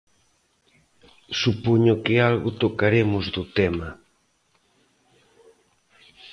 Supoño 1.41 1.93
que 2.03 2.15
algo 2.29 2.49
tocaremos 2.63 3.25
do 3.35 3.43
tema. 3.57 3.89